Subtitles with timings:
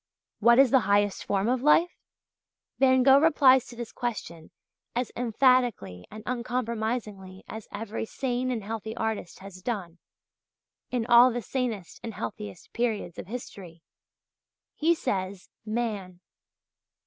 [0.39, 1.91] What is the highest form of life?
[2.79, 4.49] Van Gogh replies to this question
[4.95, 9.99] as emphatically and uncompromisingly as every sane and healthy artist has done
[10.89, 13.83] in all the sanest and healthiest periods of history.
[14.73, 16.19] He says "Man."